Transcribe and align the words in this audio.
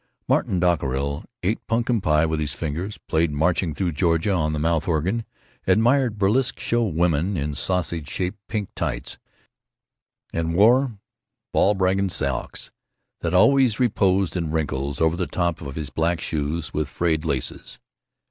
Martin 0.27 0.59
Dockerill 0.59 1.25
ate 1.43 1.59
pun'kin 1.67 2.01
pie 2.01 2.25
with 2.25 2.39
his 2.39 2.55
fingers, 2.55 2.97
played 2.97 3.29
"Marching 3.31 3.71
through 3.71 3.91
Georgia" 3.91 4.31
on 4.31 4.51
the 4.51 4.57
mouth 4.57 4.87
organ, 4.87 5.25
admired 5.67 6.17
burlesque 6.17 6.59
show 6.59 6.81
women 6.85 7.37
in 7.37 7.53
sausage 7.53 8.09
shaped 8.09 8.39
pink 8.47 8.69
tights, 8.75 9.19
and 10.33 10.55
wore 10.55 10.97
balbriggan 11.53 12.09
socks 12.09 12.71
that 13.19 13.35
always 13.35 13.79
reposed 13.79 14.35
in 14.35 14.49
wrinkles 14.49 14.99
over 14.99 15.15
the 15.15 15.27
tops 15.27 15.61
of 15.61 15.75
his 15.75 15.91
black 15.91 16.19
shoes 16.19 16.73
with 16.73 16.89
frayed 16.89 17.23
laces. 17.23 17.77